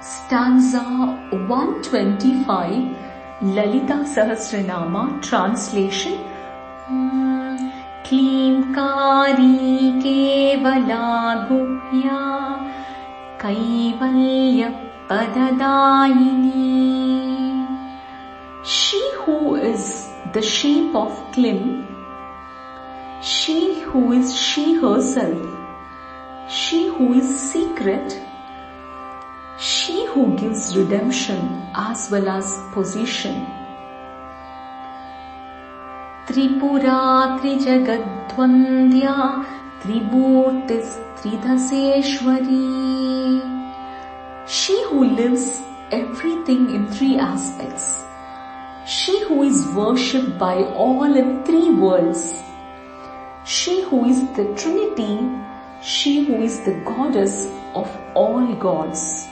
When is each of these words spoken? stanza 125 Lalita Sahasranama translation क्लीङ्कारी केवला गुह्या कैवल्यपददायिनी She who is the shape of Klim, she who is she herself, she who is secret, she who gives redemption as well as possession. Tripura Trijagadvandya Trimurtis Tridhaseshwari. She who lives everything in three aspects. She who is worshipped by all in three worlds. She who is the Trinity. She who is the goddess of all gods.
stanza 0.00 0.84
125 1.30 2.96
Lalita 3.56 4.04
Sahasranama 4.14 5.02
translation 5.20 6.16
क्लीङ्कारी 8.06 9.90
केवला 10.02 11.06
गुह्या 11.48 12.22
कैवल्यपददायिनी 13.42 14.84
She 18.66 19.00
who 19.16 19.56
is 19.56 20.08
the 20.32 20.40
shape 20.40 20.94
of 20.94 21.12
Klim, 21.32 21.86
she 23.20 23.80
who 23.80 24.12
is 24.12 24.34
she 24.34 24.74
herself, 24.74 25.42
she 26.48 26.88
who 26.88 27.12
is 27.12 27.28
secret, 27.38 28.08
she 28.10 28.17
who 30.13 30.35
gives 30.37 30.75
redemption 30.75 31.39
as 31.75 32.09
well 32.11 32.27
as 32.29 32.57
possession. 32.73 33.45
Tripura 36.27 37.39
Trijagadvandya 37.39 39.15
Trimurtis 39.81 40.99
Tridhaseshwari. 41.21 42.67
She 44.47 44.83
who 44.89 45.05
lives 45.05 45.61
everything 45.91 46.69
in 46.75 46.87
three 46.87 47.17
aspects. 47.17 48.03
She 48.85 49.23
who 49.25 49.43
is 49.43 49.67
worshipped 49.75 50.37
by 50.37 50.63
all 50.83 51.15
in 51.15 51.43
three 51.45 51.69
worlds. 51.69 52.41
She 53.45 53.81
who 53.83 54.05
is 54.05 54.21
the 54.35 54.45
Trinity. 54.55 55.17
She 55.81 56.25
who 56.25 56.41
is 56.41 56.59
the 56.61 56.73
goddess 56.85 57.47
of 57.75 57.89
all 58.15 58.53
gods. 58.55 59.28